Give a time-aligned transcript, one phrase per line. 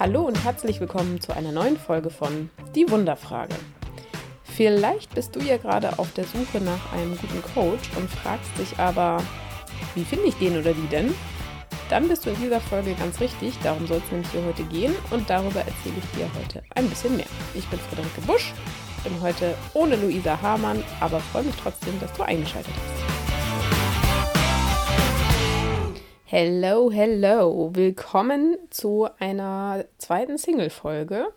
[0.00, 3.56] Hallo und herzlich willkommen zu einer neuen Folge von Die Wunderfrage.
[4.44, 8.78] Vielleicht bist du ja gerade auf der Suche nach einem guten Coach und fragst dich
[8.78, 9.20] aber,
[9.96, 11.12] wie finde ich den oder die denn?
[11.90, 14.94] Dann bist du in dieser Folge ganz richtig, darum soll es nämlich hier heute gehen
[15.10, 17.26] und darüber erzähle ich dir heute ein bisschen mehr.
[17.54, 18.52] Ich bin Friederike Busch,
[19.02, 23.17] bin heute ohne Luisa Hamann, aber freue mich trotzdem, dass du eingeschaltet hast.
[26.30, 27.70] Hello, hello.
[27.72, 31.28] Willkommen zu einer zweiten Single-Folge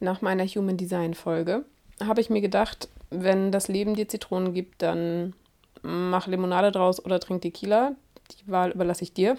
[0.00, 1.66] nach meiner Human Design-Folge.
[2.02, 5.34] Habe ich mir gedacht, wenn das Leben dir Zitronen gibt, dann
[5.82, 7.94] mach Limonade draus oder trink Tequila.
[8.30, 9.36] Die Wahl überlasse ich dir.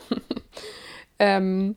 [1.17, 1.75] ähm,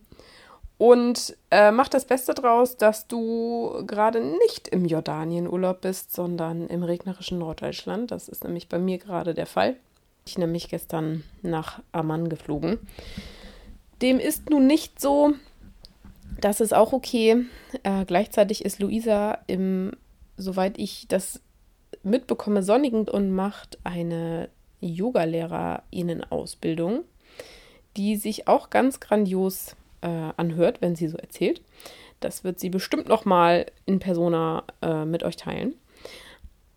[0.77, 6.83] und äh, mach das Beste draus, dass du gerade nicht im Jordanien-Urlaub bist, sondern im
[6.83, 8.11] regnerischen Norddeutschland.
[8.11, 9.77] Das ist nämlich bei mir gerade der Fall.
[10.27, 12.79] Ich nämlich gestern nach Amman geflogen.
[14.03, 15.35] Dem ist nun nicht so.
[16.41, 17.45] Das ist auch okay.
[17.85, 19.93] Äh, gleichzeitig ist Luisa im,
[20.37, 21.41] soweit ich das
[22.03, 24.49] mitbekomme, sonnigen und macht eine
[24.81, 27.05] Yogalehrerinnen-Ausbildung,
[27.97, 31.63] die sich auch ganz grandios äh, anhört, wenn sie so erzählt.
[32.21, 35.75] Das wird sie bestimmt noch mal in Persona äh, mit euch teilen.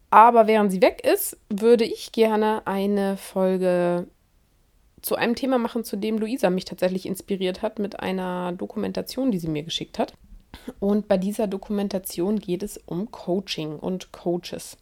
[0.10, 4.08] Aber während sie weg ist, würde ich gerne eine Folge
[5.02, 9.40] zu einem Thema machen, zu dem Luisa mich tatsächlich inspiriert hat mit einer Dokumentation, die
[9.40, 10.14] sie mir geschickt hat.
[10.80, 14.78] Und bei dieser Dokumentation geht es um Coaching und Coaches.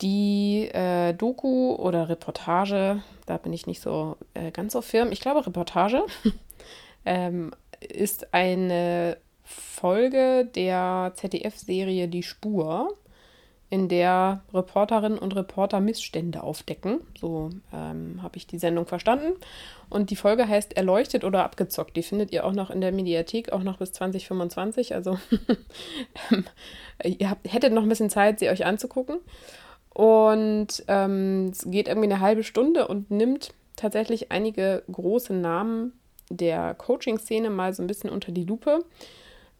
[0.00, 5.20] Die äh, Doku oder Reportage, da bin ich nicht so äh, ganz so firm, ich
[5.20, 6.04] glaube Reportage,
[7.04, 12.96] ähm, ist eine Folge der ZDF-Serie Die Spur
[13.70, 17.00] in der Reporterinnen und Reporter Missstände aufdecken.
[17.18, 19.34] So ähm, habe ich die Sendung verstanden.
[19.90, 21.96] Und die Folge heißt Erleuchtet oder abgezockt.
[21.96, 24.94] Die findet ihr auch noch in der Mediathek, auch noch bis 2025.
[24.94, 25.18] Also
[27.04, 29.18] ihr habt, hättet noch ein bisschen Zeit, sie euch anzugucken.
[29.90, 35.92] Und ähm, es geht irgendwie eine halbe Stunde und nimmt tatsächlich einige große Namen
[36.30, 38.84] der Coaching-Szene mal so ein bisschen unter die Lupe.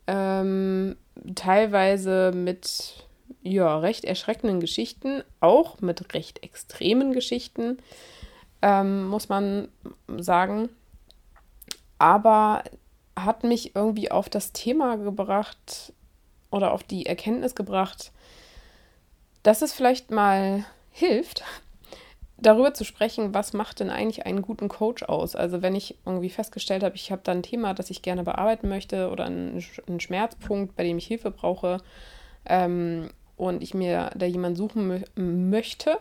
[0.07, 0.97] Ähm,
[1.35, 3.08] teilweise mit
[3.43, 7.79] ja, recht erschreckenden Geschichten, auch mit recht extremen Geschichten,
[8.63, 9.69] ähm, muss man
[10.19, 10.69] sagen.
[11.99, 12.63] Aber
[13.17, 15.93] hat mich irgendwie auf das Thema gebracht
[16.51, 18.13] oder auf die Erkenntnis gebracht,
[19.43, 21.45] dass es vielleicht mal hilft,
[22.41, 25.35] darüber zu sprechen, was macht denn eigentlich einen guten Coach aus?
[25.35, 28.69] Also wenn ich irgendwie festgestellt habe, ich habe da ein Thema, das ich gerne bearbeiten
[28.69, 29.61] möchte oder einen,
[29.99, 31.79] Schmerzpunkt, bei dem ich Hilfe brauche,
[32.47, 35.99] ähm, und ich mir da jemanden suchen mö möchte,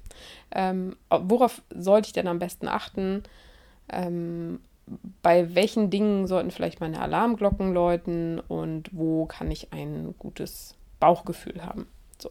[0.54, 3.22] ähm, worauf sollte ich denn am besten achten?
[3.88, 4.60] Ähm,
[5.22, 11.64] bei welchen Dingen sollten vielleicht meine Alarmglocken läuten und wo kann ich ein gutes Bauchgefühl
[11.64, 11.86] haben?
[12.18, 12.30] So.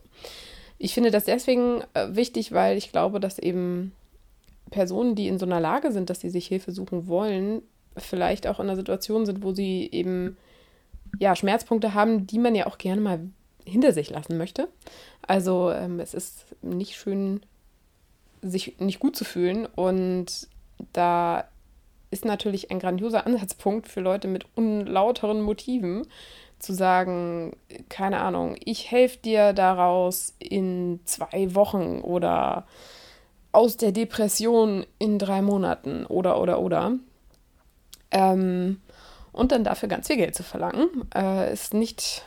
[0.77, 3.93] Ich finde das deswegen äh, wichtig, weil ich glaube, dass eben
[4.71, 7.61] Personen, die in so einer Lage sind, dass sie sich Hilfe suchen wollen,
[7.97, 10.37] vielleicht auch in einer Situation sind, wo sie eben
[11.17, 13.19] ja Schmerzpunkte haben, die man ja auch gerne mal
[13.69, 14.67] hinter sich lassen möchte.
[15.21, 17.41] Also ähm, es ist nicht schön,
[18.41, 19.65] sich nicht gut zu fühlen.
[19.65, 20.47] Und
[20.93, 21.45] da
[22.11, 26.07] ist natürlich ein grandioser Ansatzpunkt für Leute mit unlauteren Motiven,
[26.59, 27.55] zu sagen,
[27.87, 32.67] keine Ahnung, ich helfe dir daraus in zwei Wochen oder
[33.51, 36.93] aus der Depression in drei Monaten oder oder oder.
[38.11, 38.81] Ähm,
[39.31, 42.23] und dann dafür ganz viel Geld zu verlangen, äh, ist nicht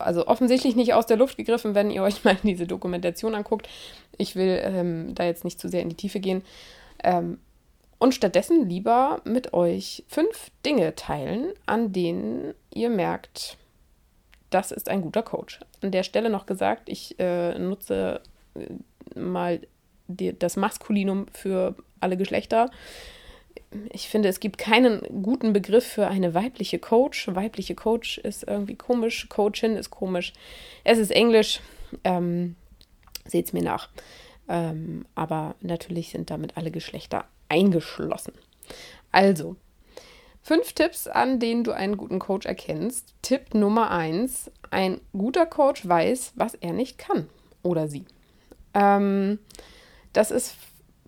[0.00, 3.68] also offensichtlich nicht aus der Luft gegriffen, wenn ihr euch mal diese Dokumentation anguckt.
[4.16, 6.42] Ich will ähm, da jetzt nicht zu sehr in die Tiefe gehen.
[7.02, 7.38] Ähm,
[7.98, 13.58] und stattdessen lieber mit euch fünf Dinge teilen, an denen ihr merkt,
[14.48, 15.60] das ist ein guter Coach.
[15.82, 18.22] An der Stelle noch gesagt, ich äh, nutze
[18.54, 19.60] äh, mal
[20.08, 22.70] die, das Maskulinum für alle Geschlechter
[23.92, 27.28] ich finde, es gibt keinen guten Begriff für eine weibliche Coach.
[27.28, 30.32] Weibliche Coach ist irgendwie komisch, Coachin ist komisch.
[30.82, 31.60] Es ist Englisch,
[32.04, 32.56] ähm,
[33.26, 33.88] seht es mir nach.
[34.48, 38.32] Ähm, aber natürlich sind damit alle Geschlechter eingeschlossen.
[39.12, 39.54] Also,
[40.42, 43.14] fünf Tipps, an denen du einen guten Coach erkennst.
[43.22, 47.28] Tipp Nummer eins: Ein guter Coach weiß, was er nicht kann
[47.62, 48.04] oder sie.
[48.74, 49.38] Ähm,
[50.12, 50.56] das ist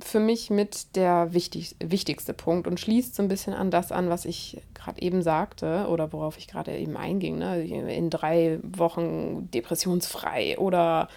[0.04, 4.08] für mich mit der wichtig, wichtigste Punkt und schließt so ein bisschen an das an,
[4.10, 7.38] was ich gerade eben sagte oder worauf ich gerade eben einging.
[7.38, 7.62] Ne?
[7.62, 11.08] In drei Wochen depressionsfrei oder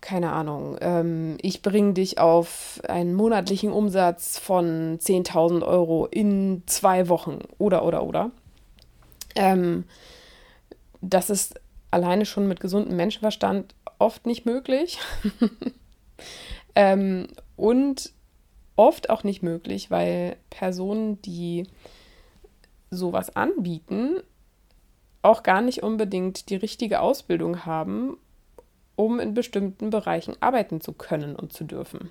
[0.00, 7.08] keine Ahnung, ähm, ich bringe dich auf einen monatlichen Umsatz von 10.000 Euro in zwei
[7.08, 8.32] Wochen oder oder oder.
[9.36, 9.84] Ähm,
[11.00, 11.60] das ist
[11.92, 14.98] alleine schon mit gesundem Menschenverstand oft nicht möglich.
[16.74, 18.12] ähm, und
[18.76, 21.66] oft auch nicht möglich, weil Personen, die
[22.90, 24.20] sowas anbieten,
[25.22, 28.18] auch gar nicht unbedingt die richtige Ausbildung haben,
[28.96, 32.10] um in bestimmten Bereichen arbeiten zu können und zu dürfen.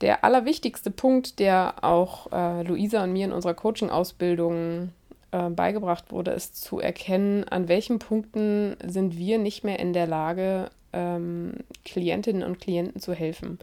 [0.00, 4.92] Der allerwichtigste Punkt, der auch äh, Luisa und mir in unserer Coaching-Ausbildung
[5.30, 10.06] äh, beigebracht wurde, ist zu erkennen, an welchen Punkten sind wir nicht mehr in der
[10.06, 11.54] Lage, ähm,
[11.84, 13.58] Klientinnen und Klienten zu helfen.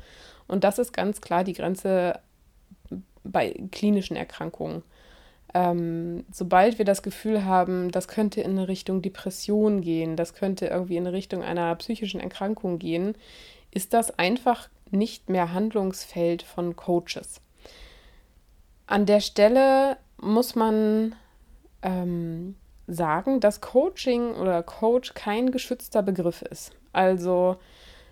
[0.47, 2.19] Und das ist ganz klar die Grenze
[3.23, 4.83] bei klinischen Erkrankungen.
[5.53, 10.97] Ähm, sobald wir das Gefühl haben, das könnte in Richtung Depression gehen, das könnte irgendwie
[10.97, 13.15] in Richtung einer psychischen Erkrankung gehen,
[13.71, 17.41] ist das einfach nicht mehr Handlungsfeld von Coaches.
[18.87, 21.15] An der Stelle muss man
[21.81, 22.55] ähm,
[22.87, 26.71] sagen, dass Coaching oder Coach kein geschützter Begriff ist.
[26.97, 27.57] Also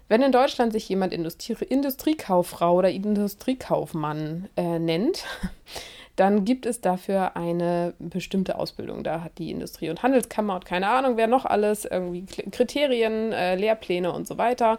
[0.07, 5.25] wenn in Deutschland sich jemand Industrie Industriekauffrau oder Industriekaufmann äh, nennt,
[6.15, 9.03] dann gibt es dafür eine bestimmte Ausbildung.
[9.03, 13.55] Da hat die Industrie- und Handelskammer und keine Ahnung, wer noch alles, irgendwie Kriterien, äh,
[13.55, 14.77] Lehrpläne und so weiter.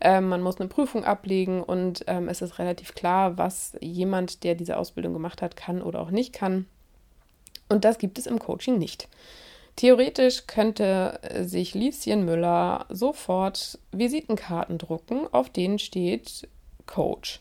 [0.00, 4.54] Ähm, man muss eine Prüfung ablegen und ähm, es ist relativ klar, was jemand, der
[4.54, 6.66] diese Ausbildung gemacht hat, kann oder auch nicht kann.
[7.68, 9.08] Und das gibt es im Coaching nicht.
[9.80, 16.46] Theoretisch könnte sich Lieschen Müller sofort Visitenkarten drucken, auf denen steht
[16.84, 17.40] Coach.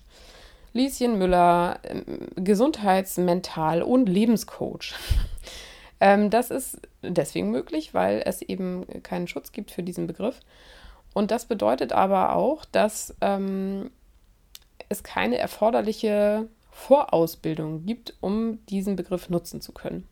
[0.72, 4.94] Lieschen Müller, ähm, Gesundheits-, Mental- und Lebenscoach.
[6.00, 10.40] ähm, das ist deswegen möglich, weil es eben keinen Schutz gibt für diesen Begriff.
[11.14, 13.92] Und das bedeutet aber auch, dass ähm,
[14.88, 20.08] es keine erforderliche Vorausbildung gibt, um diesen Begriff nutzen zu können.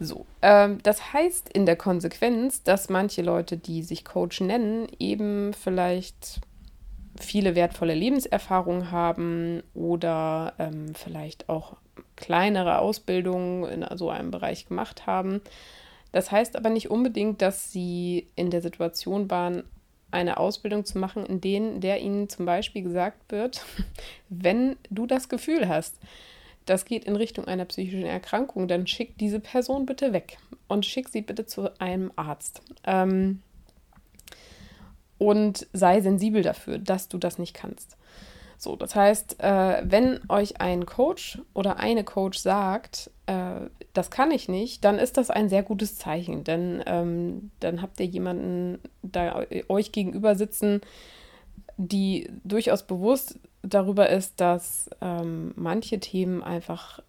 [0.00, 5.52] So, ähm, das heißt in der Konsequenz, dass manche Leute, die sich Coach nennen, eben
[5.54, 6.40] vielleicht
[7.20, 11.76] viele wertvolle Lebenserfahrungen haben oder ähm, vielleicht auch
[12.16, 15.40] kleinere Ausbildungen in so einem Bereich gemacht haben.
[16.12, 19.64] Das heißt aber nicht unbedingt, dass sie in der Situation waren,
[20.10, 23.64] eine Ausbildung zu machen, in denen der ihnen zum Beispiel gesagt wird,
[24.28, 25.98] wenn du das Gefühl hast,
[26.66, 30.38] das geht in Richtung einer psychischen Erkrankung, dann schick diese Person bitte weg
[30.68, 32.62] und schick sie bitte zu einem Arzt.
[32.84, 33.42] Ähm,
[35.18, 37.96] und sei sensibel dafür, dass du das nicht kannst.
[38.58, 44.30] So, das heißt, äh, wenn euch ein Coach oder eine Coach sagt, äh, das kann
[44.30, 48.78] ich nicht, dann ist das ein sehr gutes Zeichen, denn ähm, dann habt ihr jemanden
[49.02, 50.80] da euch gegenüber sitzen,
[51.76, 57.00] die durchaus bewusst darüber ist, dass ähm, manche Themen einfach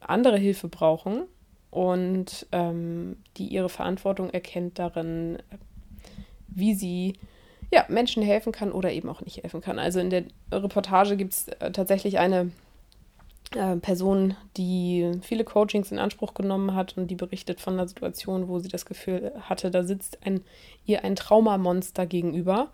[0.00, 1.22] andere Hilfe brauchen
[1.70, 5.38] und ähm, die ihre Verantwortung erkennt darin,
[6.48, 7.14] wie sie
[7.72, 9.78] ja, Menschen helfen kann oder eben auch nicht helfen kann.
[9.78, 12.50] Also in der Reportage gibt es äh, tatsächlich eine
[13.54, 18.48] äh, Person, die viele Coachings in Anspruch genommen hat und die berichtet von einer Situation,
[18.48, 20.42] wo sie das Gefühl hatte, da sitzt ein,
[20.84, 22.68] ihr ein Traumamonster gegenüber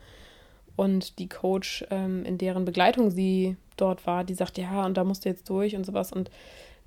[0.79, 5.03] und die Coach, ähm, in deren Begleitung sie dort war, die sagt, ja, und da
[5.03, 6.13] musst du jetzt durch und sowas.
[6.13, 6.31] Und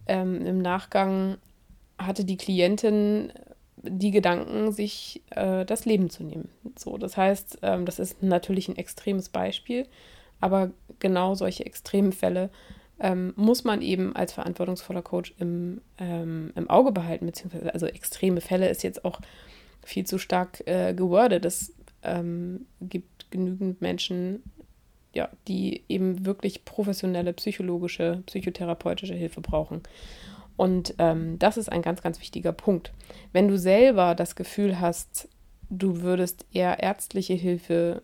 [0.07, 1.37] ähm, im Nachgang
[1.97, 3.33] hatte die Klientin
[3.75, 6.47] die Gedanken, sich äh, das Leben zu nehmen.
[6.79, 9.85] So, das heißt, ähm, das ist natürlich ein extremes Beispiel,
[10.39, 12.49] aber genau solche extremen Fälle
[12.97, 18.39] ähm, muss man eben als verantwortungsvoller Coach im, ähm, im Auge behalten, beziehungsweise also extreme
[18.39, 19.19] Fälle ist jetzt auch
[19.83, 21.43] viel zu stark äh, gewordet.
[21.43, 24.43] Es ähm, gibt genügend Menschen,
[25.13, 29.81] ja, die eben wirklich professionelle psychologische, psychotherapeutische Hilfe brauchen.
[30.57, 32.93] Und ähm, das ist ein ganz, ganz wichtiger Punkt.
[33.33, 35.27] Wenn du selber das Gefühl hast,
[35.69, 38.03] du würdest eher ärztliche Hilfe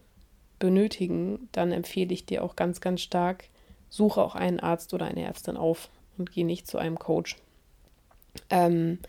[0.60, 3.46] benötigen, dann empfehle ich dir auch ganz, ganz stark,
[3.90, 7.38] suche auch einen Arzt oder eine Ärztin auf und geh nicht zu einem Coach.
[8.50, 9.00] Ähm,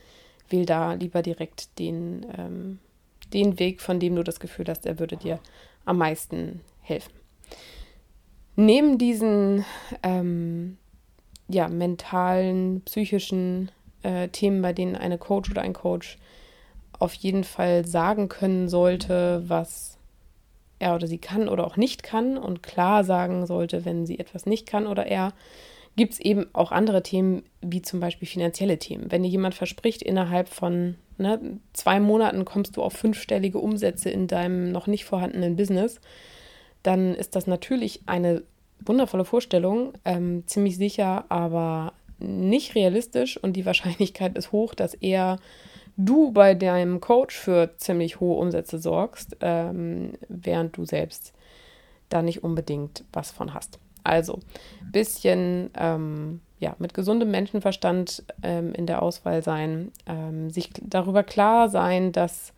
[0.48, 2.78] wähl da lieber direkt den, ähm,
[3.32, 5.38] den Weg, von dem du das Gefühl hast, er würde dir
[5.84, 7.12] am meisten helfen.
[8.56, 9.64] Neben diesen
[10.02, 10.78] ähm,
[11.48, 13.70] ja, mentalen, psychischen
[14.02, 16.18] äh, Themen, bei denen eine Coach oder ein Coach
[16.98, 19.98] auf jeden Fall sagen können sollte, was
[20.78, 24.46] er oder sie kann oder auch nicht kann und klar sagen sollte, wenn sie etwas
[24.46, 25.32] nicht kann oder er,
[25.96, 29.10] gibt es eben auch andere Themen, wie zum Beispiel finanzielle Themen.
[29.10, 34.26] Wenn dir jemand verspricht, innerhalb von ne, zwei Monaten kommst du auf fünfstellige Umsätze in
[34.26, 36.00] deinem noch nicht vorhandenen Business,
[36.82, 38.42] dann ist das natürlich eine
[38.84, 45.38] wundervolle Vorstellung, ähm, ziemlich sicher, aber nicht realistisch und die Wahrscheinlichkeit ist hoch, dass er
[45.96, 51.32] du bei deinem Coach für ziemlich hohe Umsätze sorgst, ähm, während du selbst
[52.08, 53.78] da nicht unbedingt was von hast.
[54.04, 54.38] Also
[54.90, 61.68] bisschen ähm, ja, mit gesundem Menschenverstand ähm, in der Auswahl sein, ähm, sich darüber klar
[61.68, 62.52] sein, dass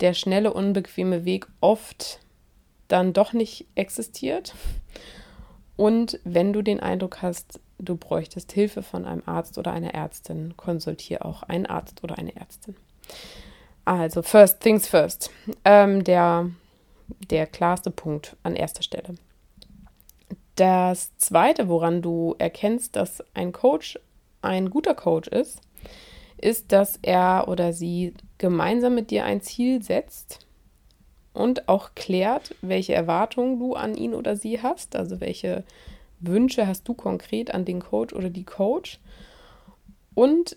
[0.00, 2.20] der schnelle, unbequeme Weg oft
[2.88, 4.54] dann doch nicht existiert.
[5.76, 10.56] Und wenn du den Eindruck hast, du bräuchtest Hilfe von einem Arzt oder einer Ärztin,
[10.56, 12.76] konsultiere auch einen Arzt oder eine Ärztin.
[13.84, 15.30] Also, first things first.
[15.64, 16.50] Ähm, der,
[17.30, 19.14] der klarste Punkt an erster Stelle.
[20.58, 23.96] Das zweite, woran du erkennst, dass ein Coach
[24.42, 25.60] ein guter Coach ist,
[26.36, 30.48] ist, dass er oder sie gemeinsam mit dir ein Ziel setzt
[31.32, 35.62] und auch klärt, welche Erwartungen du an ihn oder sie hast, also welche
[36.18, 38.98] Wünsche hast du konkret an den Coach oder die Coach.
[40.16, 40.56] Und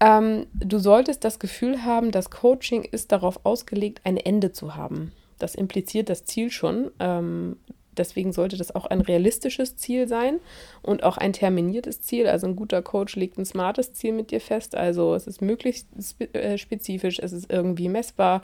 [0.00, 5.12] ähm, du solltest das Gefühl haben, das Coaching ist darauf ausgelegt, ein Ende zu haben.
[5.38, 6.90] Das impliziert das Ziel schon.
[6.98, 7.58] Ähm,
[7.96, 10.40] deswegen sollte das auch ein realistisches Ziel sein
[10.82, 12.26] und auch ein terminiertes Ziel.
[12.26, 14.74] Also ein guter Coach legt ein smartes Ziel mit dir fest.
[14.74, 15.88] Also es ist möglichst
[16.34, 18.42] äh, spezifisch, es ist irgendwie messbar,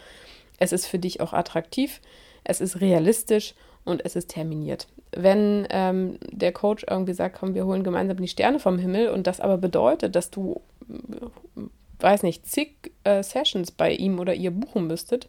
[0.59, 2.00] es ist für dich auch attraktiv,
[2.45, 4.87] es ist realistisch und es ist terminiert.
[5.12, 9.26] Wenn ähm, der Coach irgendwie sagt, komm, wir holen gemeinsam die Sterne vom Himmel und
[9.26, 11.62] das aber bedeutet, dass du, äh,
[12.00, 15.28] weiß nicht, zig äh, Sessions bei ihm oder ihr buchen müsstet,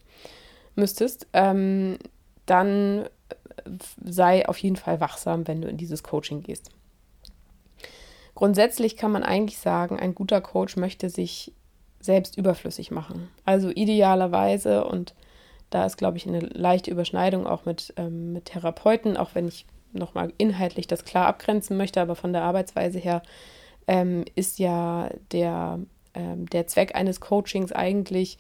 [0.76, 1.98] müsstest, ähm,
[2.46, 3.08] dann
[4.04, 6.70] sei auf jeden Fall wachsam, wenn du in dieses Coaching gehst.
[8.36, 11.54] Grundsätzlich kann man eigentlich sagen, ein guter Coach möchte sich
[12.00, 13.28] selbst überflüssig machen.
[13.46, 15.14] Also idealerweise, und
[15.70, 19.66] da ist, glaube ich, eine leichte Überschneidung auch mit, ähm, mit Therapeuten, auch wenn ich
[19.92, 23.22] nochmal inhaltlich das klar abgrenzen möchte, aber von der Arbeitsweise her
[23.88, 25.80] ähm, ist ja der,
[26.14, 28.38] ähm, der Zweck eines Coachings eigentlich,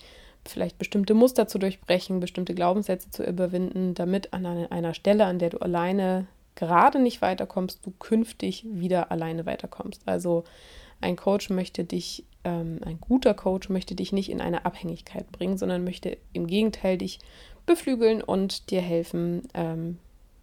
[0.51, 5.49] vielleicht bestimmte Muster zu durchbrechen, bestimmte Glaubenssätze zu überwinden, damit an einer Stelle, an der
[5.49, 10.01] du alleine gerade nicht weiterkommst, du künftig wieder alleine weiterkommst.
[10.05, 10.43] Also
[11.01, 15.57] ein Coach möchte dich, ähm, ein guter Coach möchte dich nicht in eine Abhängigkeit bringen,
[15.57, 17.19] sondern möchte im Gegenteil dich
[17.65, 19.99] beflügeln und dir helfen, ähm,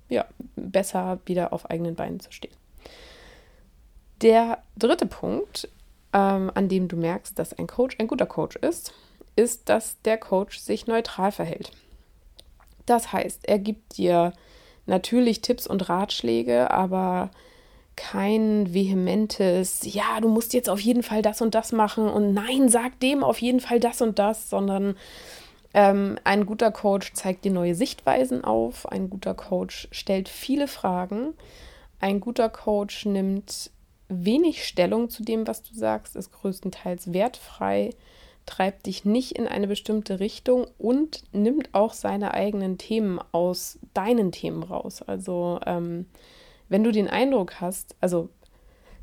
[0.08, 2.54] ja, besser wieder auf eigenen Beinen zu stehen.
[4.22, 5.68] Der dritte Punkt,
[6.12, 8.94] ähm, an dem du merkst, dass ein Coach ein guter Coach ist,
[9.36, 11.70] ist, dass der Coach sich neutral verhält.
[12.86, 14.32] Das heißt, er gibt dir
[14.86, 17.30] natürlich Tipps und Ratschläge, aber
[17.96, 22.68] kein vehementes, ja, du musst jetzt auf jeden Fall das und das machen und nein,
[22.68, 24.96] sag dem auf jeden Fall das und das, sondern
[25.72, 31.32] ähm, ein guter Coach zeigt dir neue Sichtweisen auf, ein guter Coach stellt viele Fragen,
[31.98, 33.70] ein guter Coach nimmt
[34.08, 37.90] wenig Stellung zu dem, was du sagst, ist größtenteils wertfrei,
[38.46, 44.32] treibt dich nicht in eine bestimmte Richtung und nimmt auch seine eigenen Themen aus deinen
[44.32, 45.02] Themen raus.
[45.02, 46.06] Also ähm,
[46.68, 48.28] wenn du den Eindruck hast, also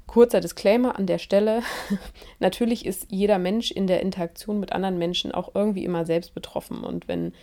[0.07, 1.61] kurzer Disclaimer an der Stelle,
[2.39, 6.83] natürlich ist jeder Mensch in der Interaktion mit anderen Menschen auch irgendwie immer selbst betroffen.
[6.83, 7.33] Und wenn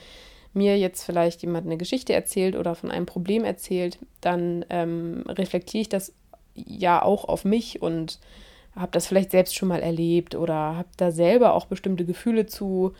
[0.52, 5.82] mir jetzt vielleicht jemand eine Geschichte erzählt oder von einem Problem erzählt, dann ähm, reflektiere
[5.82, 6.12] ich das
[6.54, 8.18] ja auch auf mich und
[8.76, 12.92] habe das vielleicht selbst schon mal erlebt oder habe da selber auch bestimmte Gefühle zu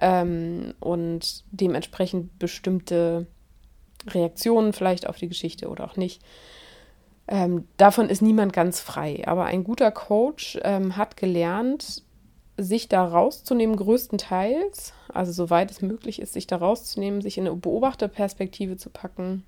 [0.00, 3.26] ähm, und dementsprechend bestimmte
[4.08, 6.22] Reaktionen vielleicht auf die Geschichte oder auch nicht.
[7.28, 9.24] Ähm, davon ist niemand ganz frei.
[9.26, 12.02] Aber ein guter Coach ähm, hat gelernt,
[12.58, 17.56] sich da rauszunehmen, größtenteils, also soweit es möglich ist, sich da rauszunehmen, sich in eine
[17.56, 19.44] Beobachterperspektive zu packen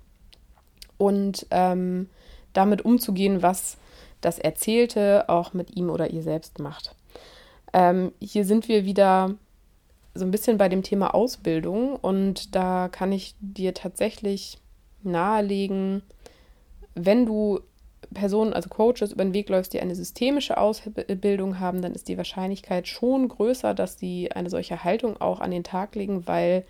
[0.97, 2.09] und ähm,
[2.53, 3.77] damit umzugehen, was
[4.21, 6.95] das Erzählte auch mit ihm oder ihr selbst macht.
[7.73, 9.35] Ähm, hier sind wir wieder
[10.15, 14.57] so ein bisschen bei dem Thema Ausbildung und da kann ich dir tatsächlich
[15.03, 16.01] nahelegen,
[16.95, 17.59] wenn du
[18.13, 22.17] Personen, also Coaches, über den Weg läufst, die eine systemische Ausbildung haben, dann ist die
[22.17, 26.65] Wahrscheinlichkeit schon größer, dass sie eine solche Haltung auch an den Tag legen, weil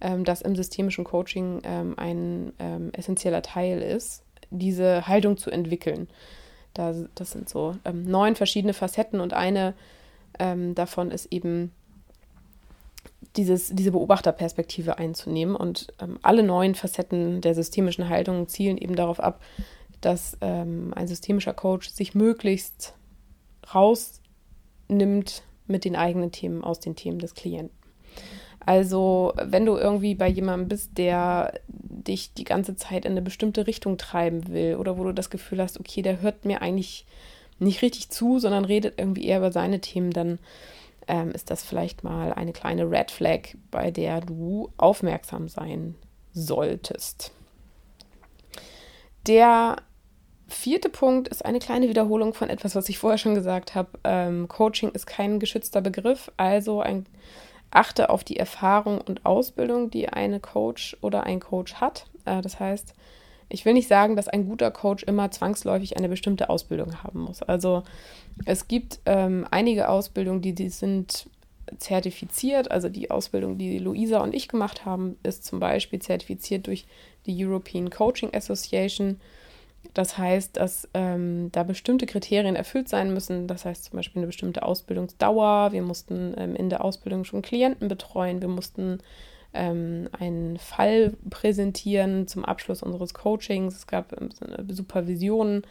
[0.00, 6.08] ähm, das im systemischen Coaching ähm, ein ähm, essentieller Teil ist, diese Haltung zu entwickeln.
[6.76, 9.74] Da, das sind so ähm, neun verschiedene Facetten und eine
[10.38, 11.72] ähm, davon ist eben
[13.36, 15.56] dieses, diese Beobachterperspektive einzunehmen.
[15.56, 19.40] Und ähm, alle neun Facetten der systemischen Haltung zielen eben darauf ab,
[20.00, 22.94] dass ähm, ein systemischer Coach sich möglichst
[23.74, 27.76] rausnimmt mit den eigenen Themen aus den Themen des Klienten.
[28.64, 33.66] Also, wenn du irgendwie bei jemandem bist, der dich die ganze Zeit in eine bestimmte
[33.66, 37.06] Richtung treiben will oder wo du das Gefühl hast, okay, der hört mir eigentlich
[37.58, 40.38] nicht richtig zu, sondern redet irgendwie eher über seine Themen, dann
[41.08, 45.94] ähm, ist das vielleicht mal eine kleine Red Flag, bei der du aufmerksam sein
[46.32, 47.32] solltest.
[49.26, 49.76] Der
[50.48, 53.88] vierte Punkt ist eine kleine Wiederholung von etwas, was ich vorher schon gesagt habe.
[54.04, 57.06] Ähm, Coaching ist kein geschützter Begriff, also ein,
[57.76, 62.06] achte auf die Erfahrung und Ausbildung, die eine Coach oder ein Coach hat.
[62.24, 62.94] Äh, das heißt,
[63.48, 67.42] ich will nicht sagen, dass ein guter Coach immer zwangsläufig eine bestimmte Ausbildung haben muss.
[67.42, 67.84] Also
[68.44, 71.28] es gibt ähm, einige Ausbildungen, die, die sind
[71.78, 72.70] zertifiziert.
[72.70, 76.86] Also die Ausbildung, die Luisa und ich gemacht haben, ist zum Beispiel zertifiziert durch
[77.26, 79.20] die European Coaching Association.
[79.94, 83.46] Das heißt, dass ähm, da bestimmte Kriterien erfüllt sein müssen.
[83.46, 85.72] Das heißt zum Beispiel eine bestimmte Ausbildungsdauer.
[85.72, 88.40] Wir mussten ähm, in der Ausbildung schon Klienten betreuen.
[88.40, 88.98] Wir mussten
[89.54, 93.74] ähm, einen Fall präsentieren zum Abschluss unseres Coachings.
[93.74, 94.30] Es gab ähm,
[94.68, 95.62] Supervisionen.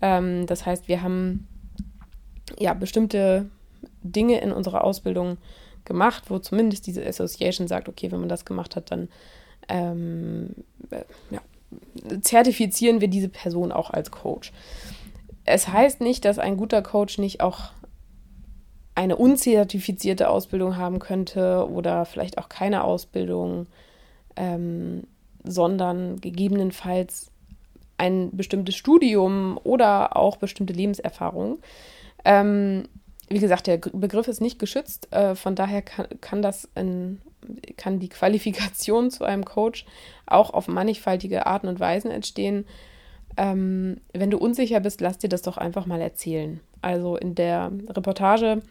[0.00, 1.48] Ähm, das heißt, wir haben
[2.58, 3.50] ja bestimmte
[4.02, 5.38] Dinge in unserer Ausbildung
[5.84, 9.08] gemacht, wo zumindest diese Association sagt, okay, wenn man das gemacht hat, dann
[9.68, 10.50] ähm,
[10.90, 11.40] äh, ja,
[12.20, 14.52] zertifizieren wir diese Person auch als Coach.
[15.44, 17.70] Es heißt nicht, dass ein guter Coach nicht auch
[18.94, 23.66] eine unzertifizierte Ausbildung haben könnte oder vielleicht auch keine Ausbildung,
[24.36, 25.04] ähm,
[25.44, 27.30] sondern gegebenenfalls
[27.98, 31.58] ein bestimmtes Studium oder auch bestimmte Lebenserfahrung.
[32.24, 32.88] Ähm,
[33.28, 37.20] wie gesagt, der Begriff ist nicht geschützt, äh, von daher kann, kann das in,
[37.76, 39.84] kann die Qualifikation zu einem Coach
[40.26, 42.66] auch auf mannigfaltige Arten und Weisen entstehen.
[43.36, 46.60] Ähm, wenn du unsicher bist, lass dir das doch einfach mal erzählen.
[46.80, 48.62] Also in der Reportage,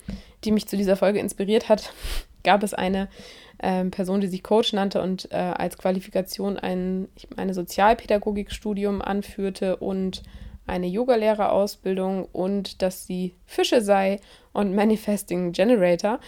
[0.44, 1.94] die mich zu dieser Folge inspiriert hat,
[2.44, 3.10] gab es eine
[3.58, 9.78] äh, Person, die sich Coach nannte und äh, als Qualifikation ein, ich meine, Sozialpädagogikstudium anführte
[9.78, 10.24] und
[10.68, 14.20] eine Yogalehrerausbildung und dass sie Fische sei
[14.54, 16.20] und Manifesting Generator.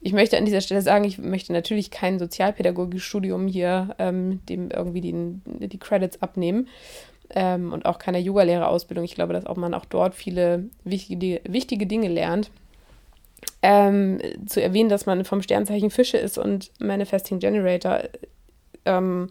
[0.00, 5.00] Ich möchte an dieser Stelle sagen, ich möchte natürlich kein Sozialpädagogikstudium hier ähm, dem irgendwie
[5.00, 6.68] die, die Credits abnehmen
[7.30, 9.04] ähm, und auch keine Yogalehrerausbildung.
[9.04, 12.50] Ich glaube, dass auch man auch dort viele wichtige, wichtige Dinge lernt.
[13.62, 18.00] Ähm, zu erwähnen, dass man vom Sternzeichen Fische ist und Manifesting Generator,
[18.84, 19.30] ähm,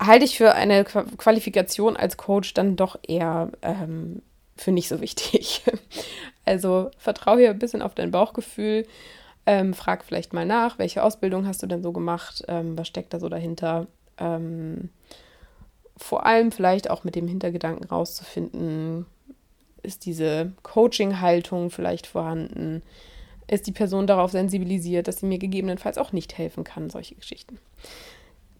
[0.00, 4.22] halte ich für eine Qualifikation als Coach dann doch eher ähm,
[4.56, 5.62] für nicht so wichtig.
[6.44, 8.86] also vertraue hier ein bisschen auf dein Bauchgefühl.
[9.46, 12.44] Ähm, frag vielleicht mal nach, welche Ausbildung hast du denn so gemacht?
[12.48, 13.86] Ähm, was steckt da so dahinter?
[14.18, 14.88] Ähm,
[15.96, 19.06] vor allem vielleicht auch mit dem Hintergedanken rauszufinden,
[19.82, 22.82] ist diese Coaching-Haltung vielleicht vorhanden?
[23.46, 26.88] Ist die Person darauf sensibilisiert, dass sie mir gegebenenfalls auch nicht helfen kann?
[26.88, 27.58] Solche Geschichten.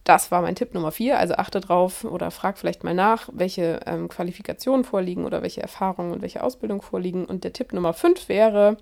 [0.05, 1.19] Das war mein Tipp Nummer vier.
[1.19, 6.13] Also achte drauf oder frag vielleicht mal nach, welche ähm, Qualifikationen vorliegen oder welche Erfahrungen
[6.13, 7.25] und welche Ausbildung vorliegen.
[7.25, 8.77] Und der Tipp Nummer fünf wäre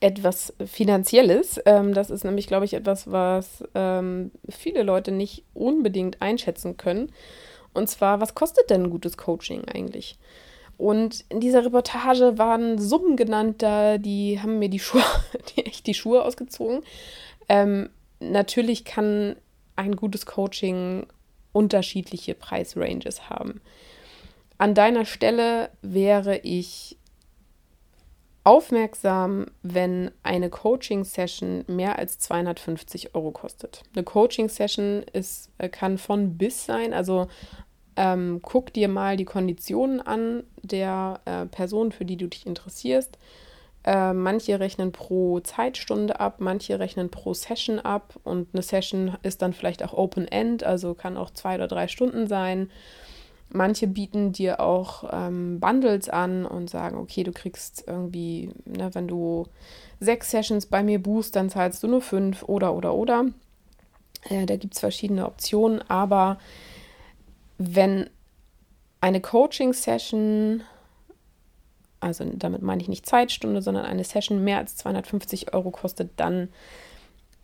[0.00, 1.60] etwas Finanzielles.
[1.64, 7.12] Ähm, das ist nämlich, glaube ich, etwas, was ähm, viele Leute nicht unbedingt einschätzen können.
[7.72, 10.18] Und zwar, was kostet denn ein gutes Coaching eigentlich?
[10.76, 15.02] Und in dieser Reportage waren Summen genannt, da die haben mir die Schuhe,
[15.56, 16.82] die echt die Schuhe ausgezogen.
[17.48, 17.90] Ähm,
[18.20, 19.36] natürlich kann
[19.78, 21.06] ein gutes Coaching
[21.52, 23.60] unterschiedliche Preisranges haben.
[24.58, 26.96] An deiner Stelle wäre ich
[28.44, 33.82] aufmerksam, wenn eine Coaching-Session mehr als 250 Euro kostet.
[33.94, 37.28] Eine Coaching-Session äh, kann von bis sein, also
[37.96, 43.18] ähm, guck dir mal die Konditionen an der äh, Person, für die du dich interessierst.
[43.88, 49.40] Äh, manche rechnen pro Zeitstunde ab, manche rechnen pro Session ab und eine Session ist
[49.40, 52.70] dann vielleicht auch Open-End, also kann auch zwei oder drei Stunden sein.
[53.48, 59.08] Manche bieten dir auch ähm, Bundles an und sagen, okay, du kriegst irgendwie, ne, wenn
[59.08, 59.46] du
[60.00, 63.24] sechs Sessions bei mir buchst, dann zahlst du nur fünf oder oder oder.
[64.28, 66.36] Äh, da gibt es verschiedene Optionen, aber
[67.56, 68.10] wenn
[69.00, 70.62] eine Coaching-Session
[72.00, 76.48] also damit meine ich nicht Zeitstunde, sondern eine Session mehr als 250 Euro kostet, dann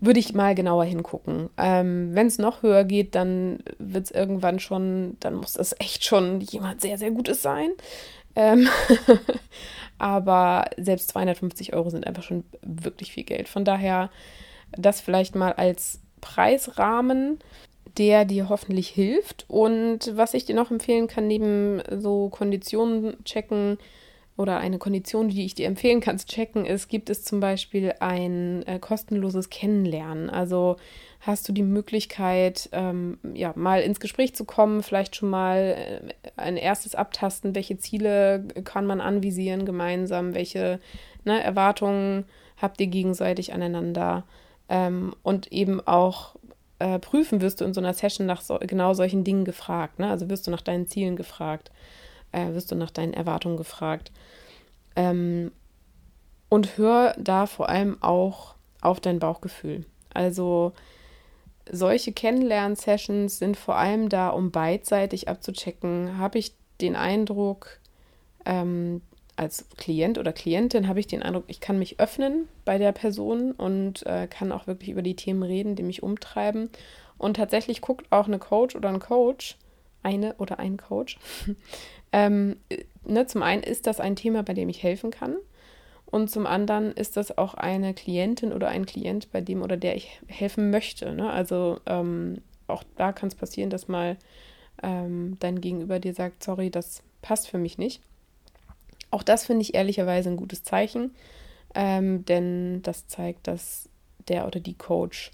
[0.01, 1.51] würde ich mal genauer hingucken.
[1.57, 6.05] Ähm, Wenn es noch höher geht, dann wird es irgendwann schon, dann muss das echt
[6.05, 7.71] schon jemand sehr, sehr Gutes sein.
[8.37, 8.69] Ähm
[9.99, 13.49] Aber selbst 250 Euro sind einfach schon wirklich viel Geld.
[13.49, 14.11] Von daher
[14.73, 17.39] das vielleicht mal als Preisrahmen,
[17.97, 19.45] der dir hoffentlich hilft.
[19.49, 23.79] Und was ich dir noch empfehlen kann, neben so Konditionen checken,
[24.37, 27.95] oder eine Kondition, die ich dir empfehlen kann zu checken, ist, gibt es zum Beispiel
[28.01, 30.29] ein äh, kostenloses Kennenlernen.
[30.29, 30.77] Also
[31.21, 36.31] hast du die Möglichkeit, ähm, ja, mal ins Gespräch zu kommen, vielleicht schon mal äh,
[36.37, 40.81] ein erstes Abtasten, welche Ziele kann man anvisieren gemeinsam, welche
[41.25, 42.25] ne, Erwartungen
[42.57, 44.25] habt ihr gegenseitig aneinander
[44.69, 46.35] ähm, und eben auch
[46.81, 50.01] äh, prüfen wirst du in so einer Session nach so, genau solchen Dingen gefragt.
[50.01, 50.11] Ne?
[50.11, 51.71] Also wirst du nach deinen Zielen gefragt
[52.35, 54.13] äh, wirst du nach deinen Erwartungen gefragt.
[54.97, 55.53] Ähm,
[56.49, 59.85] und hör da vor allem auch auf dein Bauchgefühl.
[60.13, 60.73] Also
[61.71, 67.79] solche Kennenlern-Sessions sind vor allem da, um beidseitig abzuchecken, habe ich den Eindruck,
[68.45, 69.01] ähm,
[69.37, 73.53] als Klient oder Klientin habe ich den Eindruck, ich kann mich öffnen bei der Person
[73.53, 76.71] und äh, kann auch wirklich über die Themen reden, die mich umtreiben.
[77.19, 79.57] Und tatsächlich guckt auch eine Coach oder ein Coach,
[80.03, 81.19] eine oder ein Coach,
[82.15, 82.57] ähm,
[83.05, 85.35] ne, zum einen ist das ein Thema, bei dem ich helfen kann.
[86.07, 89.97] Und zum anderen ist das auch eine Klientin oder ein Klient, bei dem oder der
[89.97, 91.13] ich helfen möchte.
[91.13, 91.29] Ne?
[91.29, 94.17] Also ähm, auch da kann es passieren, dass mal
[94.81, 98.01] ähm, dein Gegenüber dir sagt, sorry, das passt für mich nicht.
[99.11, 101.17] Auch das finde ich ehrlicherweise ein gutes Zeichen,
[101.75, 103.89] ähm, denn das zeigt, dass
[104.29, 105.33] der oder die Coach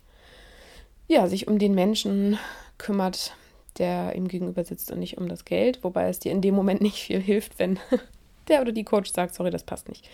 [1.08, 2.38] ja, sich um den Menschen
[2.78, 3.34] kümmert,
[3.78, 6.80] der ihm gegenüber sitzt und nicht um das Geld, wobei es dir in dem Moment
[6.82, 7.78] nicht viel hilft, wenn
[8.48, 10.08] der oder die Coach sagt, sorry, das passt nicht.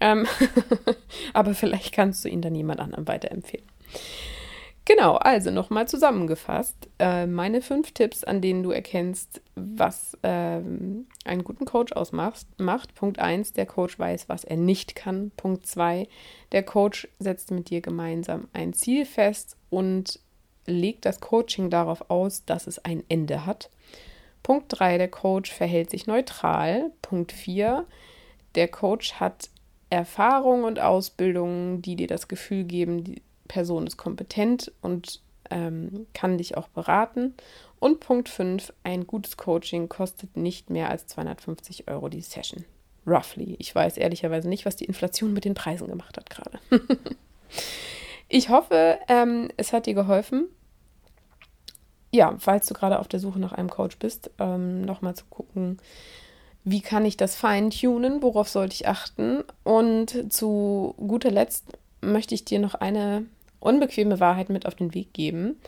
[0.00, 0.26] Ähm
[1.32, 3.66] aber vielleicht kannst du ihn dann jemand anderem weiterempfehlen.
[4.88, 6.88] Genau, also nochmal zusammengefasst.
[6.98, 12.46] Äh, meine fünf Tipps, an denen du erkennst, was ähm, einen guten Coach ausmacht.
[12.56, 12.94] Macht.
[12.94, 15.30] Punkt 1, der Coach weiß, was er nicht kann.
[15.36, 16.08] Punkt 2,
[16.52, 20.20] der Coach setzt mit dir gemeinsam ein Ziel fest und
[20.68, 23.70] legt das Coaching darauf aus, dass es ein Ende hat.
[24.42, 26.90] Punkt 3, der Coach verhält sich neutral.
[27.02, 27.84] Punkt 4,
[28.54, 29.50] der Coach hat
[29.90, 36.38] Erfahrung und Ausbildungen, die dir das Gefühl geben, die Person ist kompetent und ähm, kann
[36.38, 37.34] dich auch beraten.
[37.80, 42.64] Und Punkt 5, ein gutes Coaching kostet nicht mehr als 250 Euro die Session.
[43.06, 43.56] Roughly.
[43.58, 46.58] Ich weiß ehrlicherweise nicht, was die Inflation mit den Preisen gemacht hat gerade.
[48.28, 50.48] ich hoffe, ähm, es hat dir geholfen
[52.18, 55.78] ja, falls du gerade auf der Suche nach einem Coach bist, ähm, nochmal zu gucken,
[56.64, 59.44] wie kann ich das feintunen, worauf sollte ich achten.
[59.62, 63.24] Und zu guter Letzt möchte ich dir noch eine
[63.60, 65.60] unbequeme Wahrheit mit auf den Weg geben.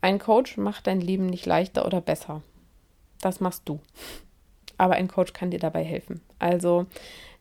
[0.00, 2.42] Ein Coach macht dein Leben nicht leichter oder besser.
[3.20, 3.78] Das machst du.
[4.78, 6.22] Aber ein Coach kann dir dabei helfen.
[6.38, 6.86] Also,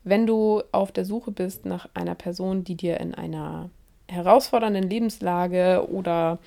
[0.04, 3.70] wenn du auf der Suche bist nach einer Person, die dir in einer
[4.10, 6.40] herausfordernden Lebenslage oder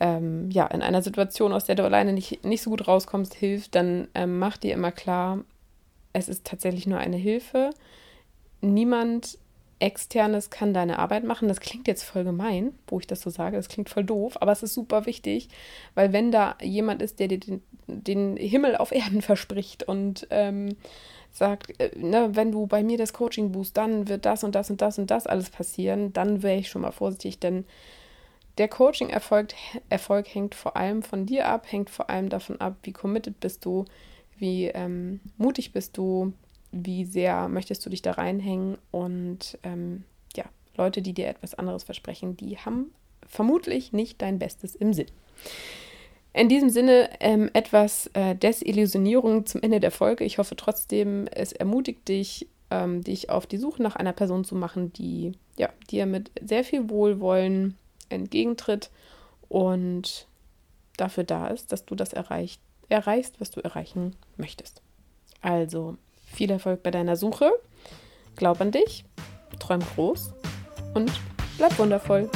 [0.00, 3.74] ähm, ja, in einer Situation, aus der du alleine nicht, nicht so gut rauskommst, hilft,
[3.74, 5.44] dann ähm, mach dir immer klar,
[6.12, 7.70] es ist tatsächlich nur eine Hilfe.
[8.60, 9.38] Niemand
[9.80, 11.48] externes kann deine Arbeit machen.
[11.48, 13.56] Das klingt jetzt voll gemein, wo ich das so sage.
[13.56, 15.48] Das klingt voll doof, aber es ist super wichtig,
[15.94, 20.76] weil wenn da jemand ist, der dir den, den Himmel auf Erden verspricht und ähm,
[21.32, 24.70] sagt, äh, ne, wenn du bei mir das Coaching buchst, dann wird das und das
[24.70, 27.64] und das und das alles passieren, dann wäre ich schon mal vorsichtig, denn
[28.58, 29.54] der Coaching-Erfolg
[29.88, 33.64] Erfolg hängt vor allem von dir ab, hängt vor allem davon ab, wie committed bist
[33.64, 33.84] du,
[34.38, 36.32] wie ähm, mutig bist du,
[36.70, 38.78] wie sehr möchtest du dich da reinhängen.
[38.90, 40.04] Und ähm,
[40.36, 40.44] ja,
[40.76, 42.92] Leute, die dir etwas anderes versprechen, die haben
[43.26, 45.06] vermutlich nicht dein Bestes im Sinn.
[46.32, 50.24] In diesem Sinne ähm, etwas äh, Desillusionierung zum Ende der Folge.
[50.24, 54.56] Ich hoffe trotzdem, es ermutigt dich, ähm, dich auf die Suche nach einer Person zu
[54.56, 57.76] machen, die ja, dir mit sehr viel Wohlwollen
[58.14, 58.90] entgegentritt
[59.48, 60.26] und
[60.96, 64.82] dafür da ist, dass du das erreicht, erreichst, was du erreichen möchtest.
[65.40, 65.96] Also
[66.26, 67.50] viel Erfolg bei deiner Suche,
[68.36, 69.04] glaub an dich,
[69.58, 70.32] träum groß
[70.94, 71.12] und
[71.58, 72.30] bleib wundervoll.